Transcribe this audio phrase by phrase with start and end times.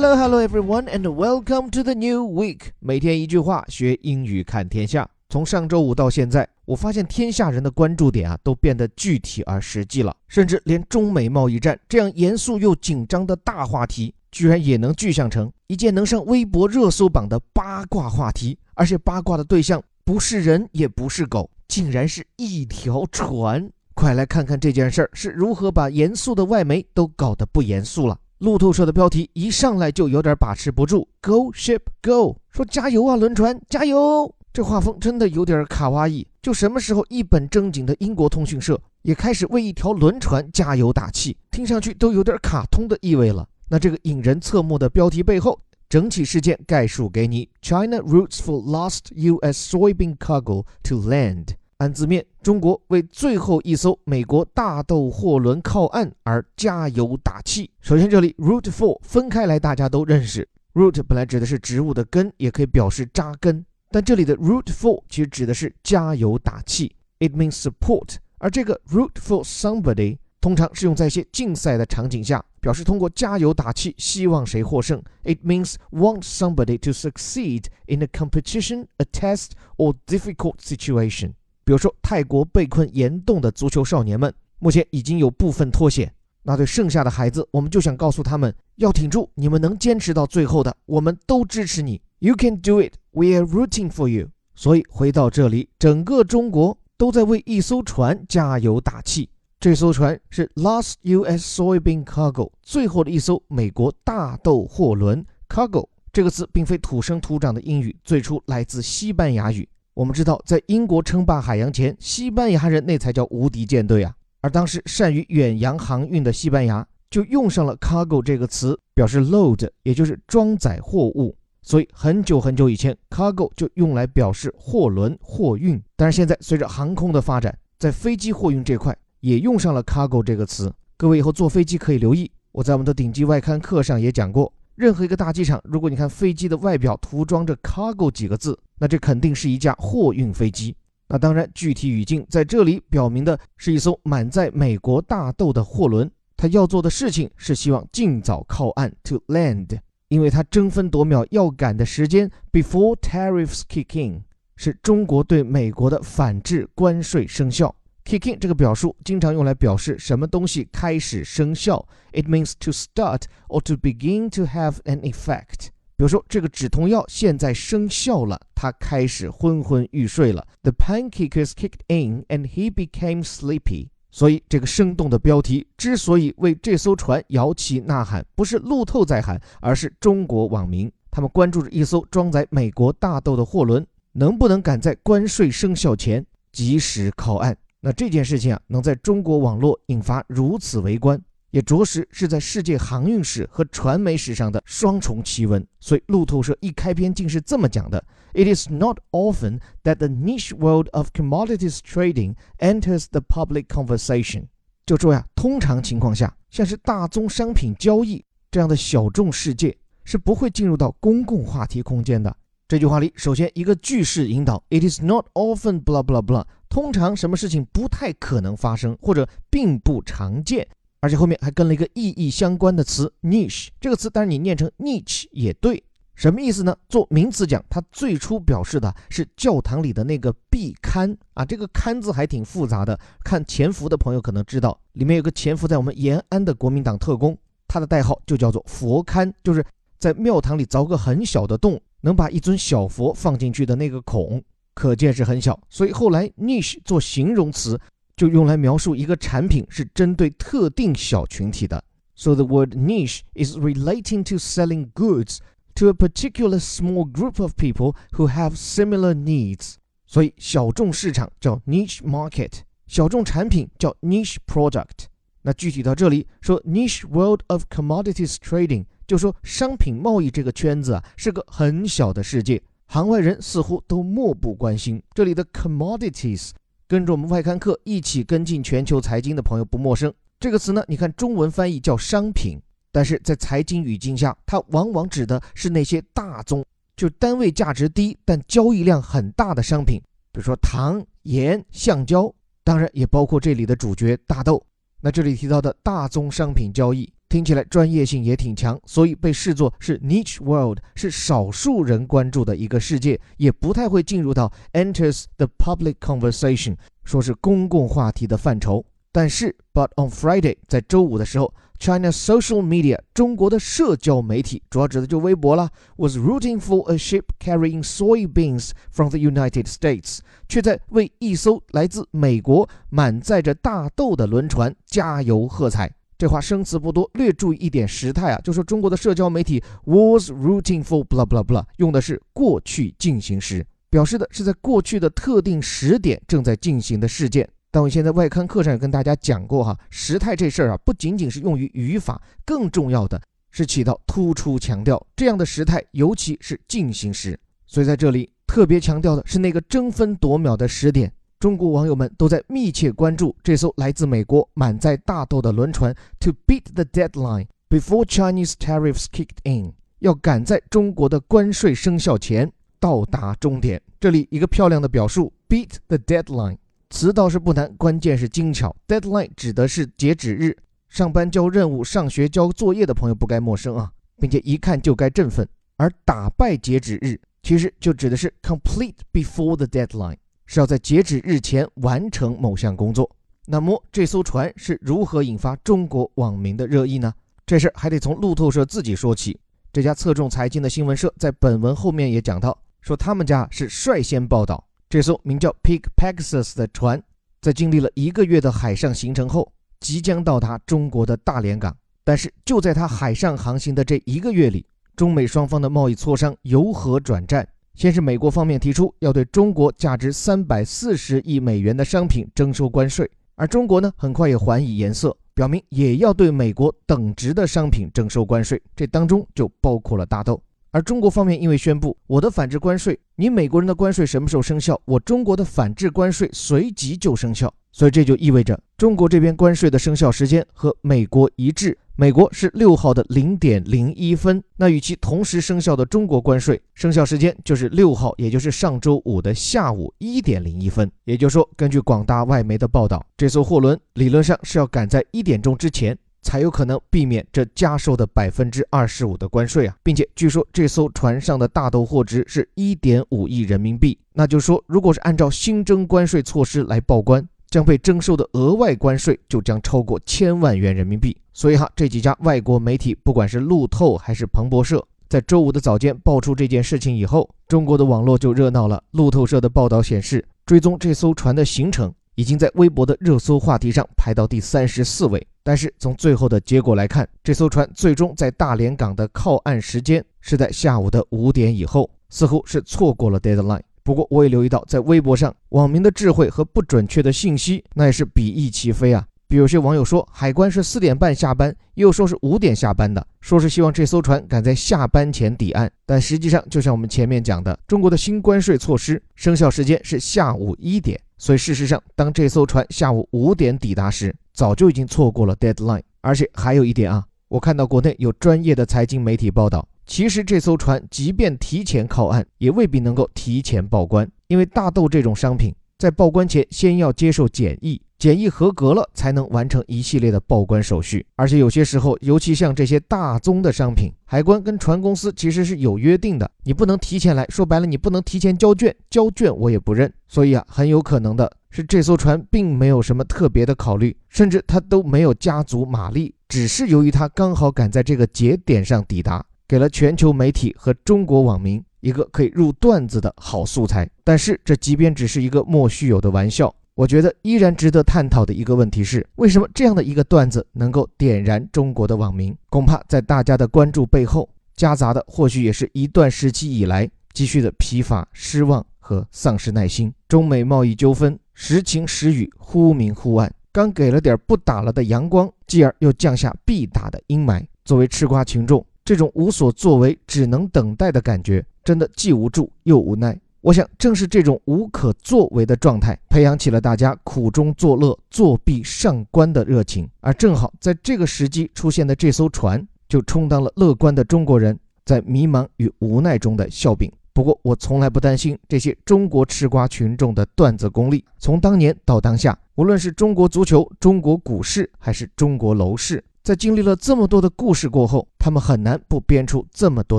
[0.00, 2.68] Hello, hello, everyone, and welcome to the new week.
[2.78, 5.10] 每天一句话，学英语看天下。
[5.28, 10.16] 从上周五到现在，我发现天下人的关注点啊，都变得具体而实际了。
[10.28, 18.56] 甚至连中美贸易战这样严肃又紧张的大话题，居然也能具象成一件能上微博热搜榜的八卦话题。
[18.74, 23.68] 而且八卦的对象不是人，也不是狗，竟然是一条船。
[23.94, 28.16] 快来看看这件事儿是如何把严肃的外媒都搞得不严肃了。
[28.38, 34.32] 路透社的标题一上来就有点把持不住，Go ship go，说加油啊，轮船加油！
[34.52, 36.24] 这画风真的有点卡哇伊。
[36.40, 43.44] 就什么时候一本正经的英国通讯社也开始为一条轮船加油打气，听上去都有点卡通的意味了。
[43.68, 49.76] 那这个引人侧目的标题背后，整起事件概述给你：China roots for lost U.S.
[49.76, 51.48] soybean cargo to land。
[51.78, 57.70] 按字面，中国为最后一艘美国大豆货轮靠岸而加油打气。
[57.80, 60.48] 首先，这里 root for 分开来，大家都认识。
[60.74, 68.16] root 本来指的是植物的根，也可以表示扎根，但这里的 root for 其实指的是加油打气，it means support。
[68.38, 75.00] 而这个 root for somebody 通常是用在一些竞赛的场景下，表示通过加油打气，希望谁获胜。
[75.22, 81.34] It means want somebody to succeed in a competition, a test, or difficult situation.
[81.68, 86.10] 比如说，泰国被困严冻的足球少年们，目前已经有部分脱险。
[86.42, 92.00] 那对剩下的孩子，我们就想告诉他们，要挺住，你们能坚持到最后的，我们都支持你。
[92.20, 92.94] You can do it.
[93.10, 94.30] We are rooting for you.
[94.54, 99.28] 所以回到这里，整个中国都在为一艘船加油打气。
[99.60, 101.60] 这艘船是 Last U.S.
[101.60, 105.22] Soybean Cargo，最后的一艘美国大豆货轮。
[105.50, 109.68] Cargo 这个词并非土生土长的英语，最初来自西班牙语。
[109.98, 114.14] 我们知道，在英国称霸海洋前，西班牙人那才叫无敌舰队啊！
[114.40, 121.34] 而当时善于远洋航运的西班牙，就用上了 cargo 这个词，表示 load，也就是装载货物。
[121.62, 125.82] 所以很久很久以前，cargo 就用来表示货轮、货运。
[125.96, 130.72] 但是现在，随着航空的发展，在飞机货运这块也用上了 cargo 这个词。
[130.96, 134.52] 各位以后坐飞机可以留意，我在我们的顶级外刊课上也讲过。
[134.78, 140.72] 任何一个大机场，如果你看飞机的外表涂装着 “cargo” 几个字，那这肯定是一架货运飞机。
[141.08, 146.08] 那当然，具体语境在这里表明的是一艘满载美国大豆的货轮。
[146.36, 154.22] 它要做的事情是希望尽早靠岸 （to land），因为它争分夺秒要赶的时间 （before tariffs kick in）
[154.54, 157.74] 是中国对美国的反制关税生效。
[158.08, 161.86] Kicking 这个表述经常用来表示什么东西开始生效。
[162.10, 165.66] It means to start or to begin to have an effect。
[165.94, 170.46] 比如说，这个止痛药现在生效了，他开始昏昏欲睡了。
[170.62, 173.88] The painkillers kicked in and he became sleepy。
[174.10, 180.90] 所以，这个生动的标题之所以为这艘船摇旗呐喊，不是路透在喊，而是中国网民。
[181.10, 187.54] 他们关注着一艘装载美国大豆的货轮能不能赶在关税生效前及时靠岸。
[187.80, 195.64] 那这件事情啊，能在中国网络引发如此围观，也着实是在世界航运史和传媒史上的双重奇闻。
[195.78, 204.46] 所以路透社一开篇竟是这么讲的：“It is not often that the niche world of commodities trading enters the public conversation。”
[204.84, 212.36] 就说呀，通常情况下，像是大宗商品交易这样的小众世界是不会进入到公共话题空间的。
[212.68, 220.68] 这句话里，首先一个句式引导，It is not often blah blah blah，通常什么事情不太可能发生或者并不常见，
[221.00, 225.82] 而且后面还跟了一个意义相关的词 niche，这个词当然你念成 niche 也对，
[226.14, 226.76] 什么意思呢？
[226.90, 237.34] 做名词讲，它最初表示的是教堂里的那个壁龛啊，这个龛字还挺复杂的，看潜伏的朋友可能知道，里面有个潜伏在我们延安的国民党特工，
[237.66, 239.64] 他的代号就叫做佛龛，就是
[239.98, 241.80] 在庙堂里凿个很小的洞。
[242.01, 247.79] 能把一尊小佛放进去的那个孔，可见是很小，所以后来 niche 做形容词
[248.15, 251.83] 就用来描述一个产品是针对特定小群体的。
[252.15, 255.39] So the word niche is relating to selling goods
[255.75, 259.75] to a particular small group of people who have similar needs。
[260.05, 265.07] 所以小众市场叫 niche market，小众产品叫 niche product。
[265.41, 268.85] 那具体到这里说 niche world of commodities trading。
[269.08, 275.02] 就说商品贸易这个圈子啊，是个很小的世界，行外人似乎都漠不关心。
[275.14, 276.50] 这里的 commodities，
[276.86, 280.12] 跟着我们外刊课一起跟进全球财经的朋友不陌生。
[280.38, 282.60] 这个词呢，你看中文翻译叫商品，
[282.92, 286.62] 但是在财经语境下，它往往指的是那些大宗，
[286.94, 289.98] 就单位价值低但交易量很大的商品，
[290.30, 292.30] 比如说糖、盐、橡胶，
[292.62, 294.62] 当然也包括这里的主角大豆。
[295.00, 297.10] 那这里提到的大宗商品交易。
[297.28, 308.84] 听起来专业性也挺强，所以被视作是 niche world，是少数人关注的一个世界，也不太会进入到 enters the public conversation，说是公共话题的范畴。
[309.12, 325.90] 但是，but on Friday，在周五的时候，China social media，中国的社交媒体，主要指的就微博啦，was rooting for a ship carrying soybeans from the United States，却在为一艘来自美国满载着大豆的轮船加油喝彩。
[326.18, 337.48] 这话生词不多，略注意一点时态啊，就说中国的社交媒体 was rooting for blah blah blah，用的是过去进行时，表示的是在过去的特定时点正在进行的事件。
[337.70, 343.22] 但我现在外刊课上也跟大家讲过哈，时态这事儿啊，不仅仅是用于语法，更重要的
[343.52, 347.38] 是起到突出强调这样的时态，尤其是进行时。
[347.64, 351.12] 所以在这里特别强调的是那个争分夺秒的时点。
[351.38, 362.50] 中国网友们都在密切关注这艘来自美国满载大豆的轮船，to beat the deadline before Chinese tariffs kicked in，要赶在中国的关税生效前
[362.80, 363.80] 到达终点。
[364.00, 366.58] 这里一个漂亮的表述，beat the deadline，
[366.90, 368.74] 词倒是不难，关键是精巧。
[368.88, 370.56] deadline 指的是截止日，
[370.88, 375.48] 上班交任务、上学交作业的朋友不该陌生啊，并且一看就该振奋。
[375.76, 380.16] 而打败截止日，其实就指的是 complete before the deadline。
[380.48, 383.08] 是要在截止日前完成某项工作。
[383.46, 387.12] 那么这艘船是如何引发中国网民的热议呢？
[387.46, 389.38] 这事儿还得从路透社自己说起。
[389.70, 397.00] 这家侧重财经的新闻社在本文后面也讲到，说他们家是率先报道这艘名叫 Pig Pegasus 的船，
[397.42, 401.76] 在经历了一个月的海上行程后，即将到达中国的大连港。
[402.02, 404.64] 但是就在它海上航行的这一个月里，
[404.96, 407.46] 中美双方的贸易磋商由和转战。
[407.78, 420.42] 先是美国方面提出要对中国价值三百四十亿美元的商品征收关税，而中国呢很快也还以颜色，表明也要对美国等值的商品征收关税，这当中就包括了大豆。
[420.72, 431.78] 而中国方面因为宣布我的反制关税，你美国人的关税什么时候生效，我中国的反制关税随即就生效，所以这就意味着中国这边关税的生效时间和美国一致。
[432.00, 440.88] 美国是六号的零点零一分，那与其同时生效的中国关税生效时间就是六号，也就是上周五的下午一点零一分。
[441.02, 457.28] 也就是说，根据广大外媒的报道，这艘货轮理论上是要赶在一点钟之前才有可能避免这加收的百分之二十五的关税啊，并且据说这艘船上的大豆货值是一点五亿人民币，那就说，如果是按照新增关税措施来报关。
[457.50, 461.16] 将被征收的额外关税就将超过千万元人民币。
[461.32, 468.82] 所以哈，这几家外国媒体，不管是路透还是彭博社，在周五的早间爆出这件事情以后，中国的网络就热闹了。
[468.90, 475.24] 路透社的报道显示，追踪这艘船的行程已经在微博的热搜话题上排到第三十四位。
[475.42, 483.62] 但是从最后的结果来看，这艘船最终在大连港的靠岸时间是在下午的五点以后，似乎是错过了 deadline。
[483.88, 489.02] 不过我也留意到，在微博上，网民的智慧和不准确的信息那也是比翼齐飞啊。
[489.26, 495.72] 比如有些网友说海关是四点半下班，又说是五点下班的，说是希望这艘船赶在下班前抵岸。
[495.86, 505.80] 但实际上，就像我们前面讲的，中国的新关税措施生效时间是下午一点，所以事实上，当这艘船下午五点抵达时，早就已经错过了 deadline。
[506.02, 509.66] 而且还有一点啊，我看到国内有专业的财经媒体报道。
[509.88, 521.06] 其实这艘船即便提前靠岸，也未必能够提前报关，因为大豆这种商品在报关前先要接受检疫，检疫合格了才能完成一系列的报关手续。
[521.16, 529.90] 而且有些时候，尤其像这些大宗的商品，海关跟船公司其实是有约定的，你不能提前来说白了，你不能提前交卷，交卷我也不认。
[530.06, 539.24] 所以啊，很有可能的是这艘船并没有什么特别的考虑，甚至它都没有加足马力，只是由于它刚好赶在这个节点上抵达。
[539.48, 552.36] 给了全球媒体和中国网民一个可以入段子的好素材，但是这即便只是一个莫须有的玩笑，我觉得依然值得探讨的一个问题是：为什么这样的一个段子能够点燃中国的网民？
[552.50, 559.90] 恐怕在大家的关注背后，夹杂的或许也是一段时期以来积蓄的疲乏、失望和丧失耐心。
[560.08, 567.42] 中美贸易纠纷时晴时雨，忽明忽暗，刚给了点不打了的阳光，继而又降下必打的阴霾。
[567.64, 568.64] 作为吃瓜群众。
[568.88, 573.14] 这种无所作为、只能等待的感觉，真的既无助又无奈。
[573.42, 579.86] 我想，正是这种无可作为的状态，培养起了大家苦中作乐、作弊上官的热情。
[580.00, 586.90] 而正好在这个时机出现的这艘船，就充当了乐观的中国人在迷茫与无奈中的笑柄。
[587.12, 591.04] 不过，我从来不担心这些中国吃瓜群众的段子功力。
[591.18, 596.02] 从当年到当下，无论是中国足球、中国股市，还是中国楼市。
[596.28, 599.98] 在经历了这么多的故事过后，他们很难不编出这么多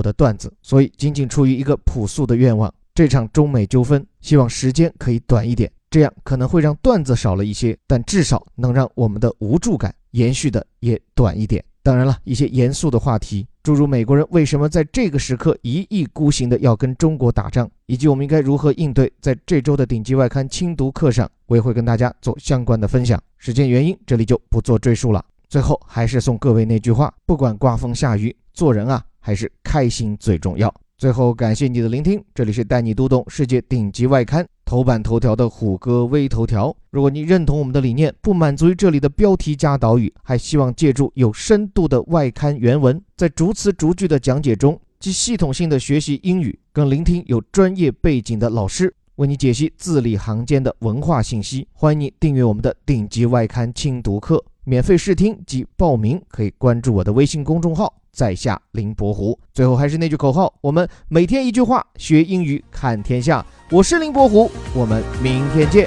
[0.00, 0.48] 的段子。
[0.62, 11.64] 所以，仅仅出于一个朴素的愿望，这场中美纠纷，希望时间可以短一点，这样可能会让段子少了一些，但至少能让我们的无助感延续的也短一点。
[11.82, 23.20] 当然了，一些严肃的话题，诸如美国人为什么在这个时刻一意孤行的要跟中国打仗，以及我们应该如何应对，在这周的顶级外刊精读课上，我也会跟大家做相关的分享。
[23.36, 25.24] 时间原因，这里就不做赘述了。
[25.50, 30.72] 最后还是送各位那句话：不管刮风下雨，做人啊还是开心最重要。
[30.96, 34.46] 最后感谢你的聆听，这里是带你读懂世界顶级外刊。
[34.64, 36.72] 头版头条的虎哥微头条。
[36.90, 51.66] 如果你认同我们的理念，不满足于这里的标题加导语，还希望借助有深度的外刊原文，在逐词逐句的讲解中，既系统性的学习英语，更聆听有专业背景的老师为你解析字里行间的文化信息。
[51.72, 57.93] 欢迎你订阅我们的顶级外刊轻读课，免费试听及报名可以关注我的微信公众号。
[58.11, 59.37] 在下林伯虎。
[59.53, 63.45] 最后还是那句口号：我们每天一句话，学英语看天下。
[63.69, 65.85] 我是林伯虎，我们明天见。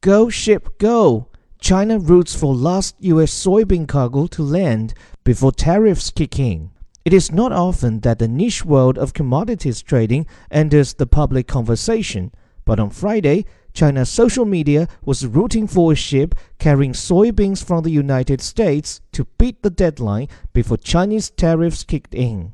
[0.00, 1.26] Go ship go!
[1.60, 3.32] China roots for last U.S.
[3.32, 4.90] soybean cargo to land
[5.24, 6.70] before tariffs kick in.
[7.04, 12.32] It is not often that the niche world of commodities trading enters the public conversation,
[12.65, 17.89] but on Friday, China's social media was rooting for a ship carrying soybeans from the
[17.89, 22.53] United States to beat the deadline before Chinese tariffs kicked in.